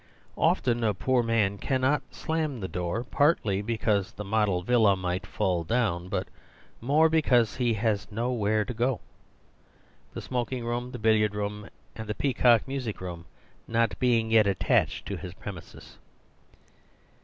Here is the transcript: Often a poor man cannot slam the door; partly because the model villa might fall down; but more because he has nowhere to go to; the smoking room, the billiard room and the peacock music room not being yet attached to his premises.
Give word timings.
Often 0.39 0.83
a 0.83 0.95
poor 0.95 1.21
man 1.21 1.59
cannot 1.59 2.01
slam 2.09 2.59
the 2.59 2.67
door; 2.67 3.03
partly 3.03 3.61
because 3.61 4.11
the 4.13 4.23
model 4.23 4.63
villa 4.63 4.95
might 4.95 5.27
fall 5.27 5.63
down; 5.63 6.09
but 6.09 6.27
more 6.81 7.07
because 7.07 7.55
he 7.57 7.75
has 7.75 8.11
nowhere 8.11 8.65
to 8.65 8.73
go 8.73 8.95
to; 8.95 9.01
the 10.15 10.21
smoking 10.23 10.65
room, 10.65 10.89
the 10.89 10.97
billiard 10.97 11.35
room 11.35 11.69
and 11.95 12.07
the 12.07 12.15
peacock 12.15 12.67
music 12.67 12.99
room 12.99 13.25
not 13.67 13.99
being 13.99 14.31
yet 14.31 14.47
attached 14.47 15.05
to 15.05 15.17
his 15.17 15.35
premises. 15.35 15.99